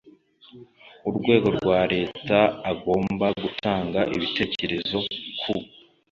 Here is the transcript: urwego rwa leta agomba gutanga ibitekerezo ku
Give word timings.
urwego 1.09 1.47
rwa 1.57 1.79
leta 1.93 2.37
agomba 2.71 3.25
gutanga 3.41 3.99
ibitekerezo 4.15 4.97
ku 5.39 5.53